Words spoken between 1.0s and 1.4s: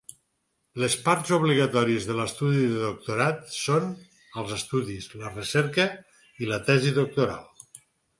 parts